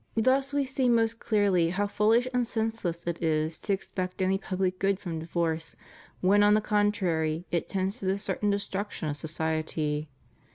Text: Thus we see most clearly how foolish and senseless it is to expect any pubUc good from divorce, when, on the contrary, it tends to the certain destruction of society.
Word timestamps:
Thus 0.17 0.51
we 0.51 0.65
see 0.65 0.89
most 0.89 1.19
clearly 1.19 1.69
how 1.69 1.85
foolish 1.85 2.27
and 2.33 2.47
senseless 2.47 3.05
it 3.05 3.21
is 3.21 3.59
to 3.59 3.73
expect 3.73 4.19
any 4.19 4.39
pubUc 4.39 4.79
good 4.79 4.99
from 4.99 5.19
divorce, 5.19 5.75
when, 6.21 6.41
on 6.41 6.55
the 6.55 6.59
contrary, 6.59 7.45
it 7.51 7.69
tends 7.69 7.99
to 7.99 8.05
the 8.05 8.17
certain 8.17 8.49
destruction 8.49 9.09
of 9.09 9.15
society. 9.17 10.09